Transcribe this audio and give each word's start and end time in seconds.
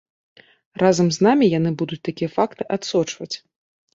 Разам 0.83 1.07
з 1.17 1.25
намі 1.27 1.49
яны 1.57 1.73
будуць 1.83 2.01
такія 2.09 2.29
факты 2.37 2.63
адсочваць. 2.79 3.33